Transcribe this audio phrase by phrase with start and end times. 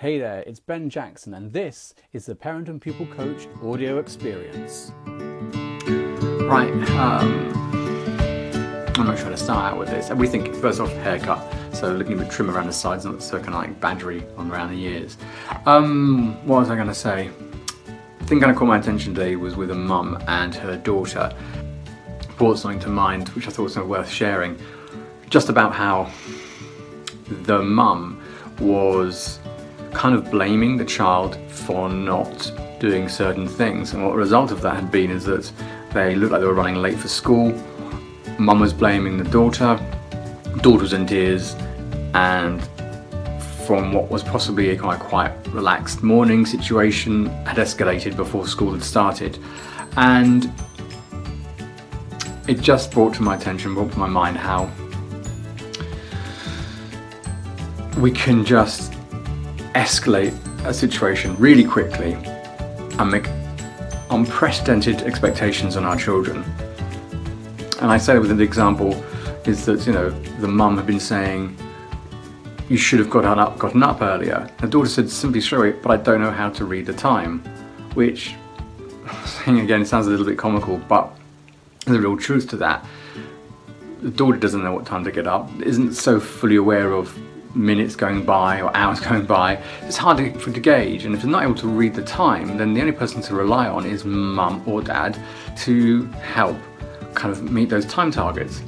[0.00, 4.92] Hey there, it's Ben Jackson, and this is the Parent and Pupil Coach audio experience.
[5.06, 7.52] Right, um,
[8.96, 10.08] I'm not sure how to start out with this.
[10.08, 11.46] We think first off, haircut.
[11.74, 14.50] So looking at the trim around the sides, not so kind of like badgery on
[14.50, 15.18] around the ears.
[15.66, 17.28] Um, what was I going to say?
[18.20, 21.30] The thing kind of caught my attention today was with a mum and her daughter.
[22.38, 24.58] Brought something to mind which I thought was worth sharing.
[25.28, 26.10] Just about how
[27.28, 28.18] the mum
[28.60, 29.40] was
[29.92, 33.92] kind of blaming the child for not doing certain things.
[33.92, 35.50] And what the result of that had been is that
[35.92, 37.52] they looked like they were running late for school.
[38.38, 39.78] Mum was blaming the daughter.
[40.62, 41.54] Daughter was in tears,
[42.14, 42.62] and
[43.66, 48.82] from what was possibly a of quite relaxed morning situation had escalated before school had
[48.82, 49.38] started.
[49.96, 50.52] And
[52.48, 54.70] it just brought to my attention, brought to my mind how
[57.98, 58.94] we can just
[59.74, 60.34] escalate
[60.64, 63.28] a situation really quickly and make
[64.10, 66.44] unprecedented expectations on our children.
[67.80, 68.92] And I say with an example
[69.46, 71.56] is that, you know, the mum had been saying,
[72.68, 74.48] you should have gotten up, gotten up earlier.
[74.60, 77.40] The daughter said simply straight, but I don't know how to read the time,
[77.94, 78.34] which,
[79.24, 81.10] saying again, sounds a little bit comical, but
[81.86, 82.84] there's a real truth to that.
[84.02, 87.16] The daughter doesn't know what time to get up, isn't so fully aware of
[87.54, 91.04] minutes going by or hours going by, it's hard to, for to gauge.
[91.04, 93.68] And if they're not able to read the time, then the only person to rely
[93.68, 95.18] on is mum or dad
[95.58, 96.56] to help
[97.14, 98.62] kind of meet those time targets.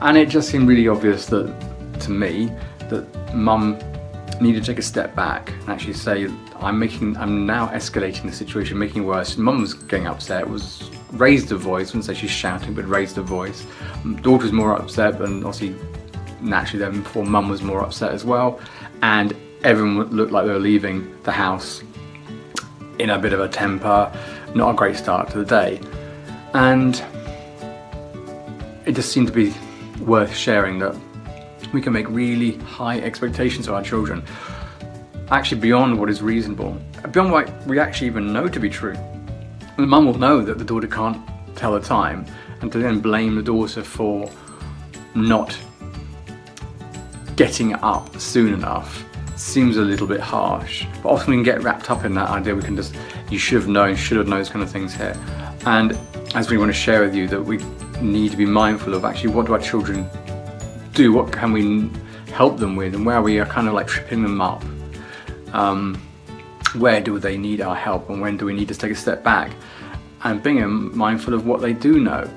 [0.00, 1.54] And it just seemed really obvious that
[2.00, 2.52] to me
[2.90, 3.78] that mum
[4.40, 6.28] needed to take a step back and actually say,
[6.60, 9.36] I'm making, I'm now escalating the situation, making it worse.
[9.36, 13.22] Mum was getting upset, was raised her voice, wouldn't say she's shouting, but raised her
[13.22, 13.66] voice.
[14.20, 15.74] Daughter's more upset, and obviously
[16.40, 18.60] naturally then before mum was more upset as well.
[19.02, 19.34] And
[19.64, 21.82] everyone looked like they were leaving the house
[22.98, 24.12] in a bit of a temper.
[24.54, 25.80] Not a great start to the day.
[26.54, 27.02] And
[28.86, 29.54] it just seemed to be
[30.02, 30.96] worth sharing that
[31.72, 34.22] we can make really high expectations of our children.
[35.30, 36.80] Actually beyond what is reasonable
[37.12, 38.96] beyond what we actually even know to be true.
[39.76, 41.20] The mum will know that the daughter can't
[41.54, 42.26] tell the time
[42.60, 44.30] and to then blame the daughter for
[45.14, 45.56] not
[47.36, 49.04] getting up soon enough
[49.36, 50.86] seems a little bit harsh.
[51.02, 52.54] But often we can get wrapped up in that idea.
[52.54, 52.96] We can just,
[53.30, 55.14] you should have known, should have known those kind of things here.
[55.66, 55.96] And
[56.34, 57.58] as we want to share with you that we
[58.00, 60.08] need to be mindful of actually what do our children
[60.92, 61.12] do?
[61.12, 61.90] What can we
[62.32, 62.94] help them with?
[62.94, 64.64] And where we are kind of like tripping them up.
[65.52, 66.00] Um,
[66.74, 68.08] where do they need our help?
[68.10, 69.52] And when do we need to take a step back?
[70.24, 72.28] And being mindful of what they do know.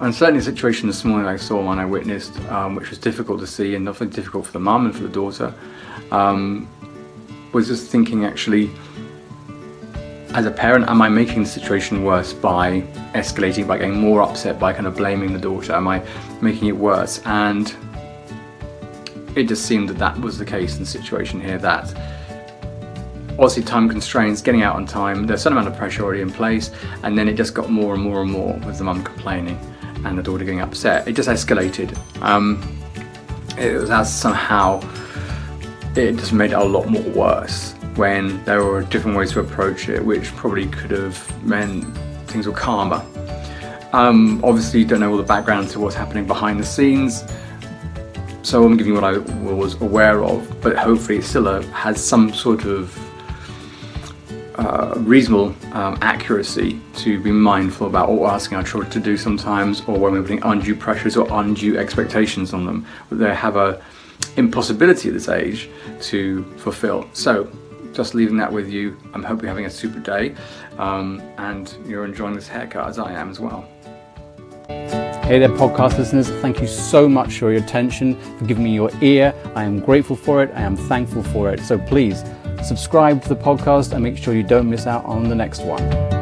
[0.00, 3.40] And certainly the situation this morning I saw and I witnessed, um, which was difficult
[3.40, 5.52] to see and nothing difficult for the mum and for the daughter,
[6.12, 6.68] um,
[7.52, 8.70] was just thinking actually,
[10.34, 12.82] as a parent, am I making the situation worse by
[13.14, 15.72] escalating, by getting more upset, by kind of blaming the daughter?
[15.72, 16.00] Am I
[16.40, 17.20] making it worse?
[17.24, 17.74] And
[19.34, 21.92] it just seemed that that was the case in the situation here, that
[23.32, 26.30] obviously time constraints, getting out on time, there's a certain amount of pressure already in
[26.30, 26.70] place,
[27.02, 29.58] and then it just got more and more and more with the mum complaining
[30.04, 31.06] and the daughter getting upset.
[31.08, 31.96] It just escalated.
[32.22, 32.62] Um,
[33.58, 34.80] it was as somehow
[35.96, 39.88] it just made it a lot more worse when there were different ways to approach
[39.88, 41.84] it, which probably could have meant
[42.28, 43.04] things were calmer.
[43.92, 47.24] Um, obviously, don't know all the background to what's happening behind the scenes,
[48.42, 52.32] so I'm giving you what I was aware of, but hopefully it still has some
[52.32, 52.96] sort of
[54.58, 59.16] uh, reasonable um, accuracy to be mindful about what we're asking our children to do
[59.16, 62.84] sometimes or when we're putting undue pressures or undue expectations on them.
[63.10, 63.80] They have a
[64.36, 65.70] impossibility at this age
[66.02, 67.08] to fulfill.
[67.12, 67.50] So
[67.92, 68.96] just leaving that with you.
[69.14, 70.34] I'm hoping you're having a super day
[70.78, 73.68] um, and you're enjoying this haircut as I am as well.
[74.66, 76.30] Hey there, podcast listeners.
[76.40, 79.34] Thank you so much for your attention, for giving me your ear.
[79.54, 80.50] I am grateful for it.
[80.54, 81.60] I am thankful for it.
[81.60, 82.24] So please
[82.64, 86.17] subscribe to the podcast and make sure you don't miss out on the next one.